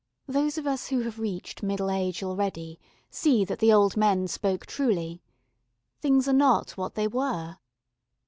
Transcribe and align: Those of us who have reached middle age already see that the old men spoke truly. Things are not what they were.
Those 0.25 0.57
of 0.57 0.65
us 0.65 0.87
who 0.87 1.01
have 1.01 1.19
reached 1.19 1.61
middle 1.61 1.91
age 1.91 2.23
already 2.23 2.79
see 3.11 3.45
that 3.45 3.59
the 3.59 3.71
old 3.71 3.95
men 3.95 4.27
spoke 4.27 4.65
truly. 4.65 5.21
Things 6.01 6.27
are 6.27 6.33
not 6.33 6.71
what 6.71 6.95
they 6.95 7.07
were. 7.07 7.57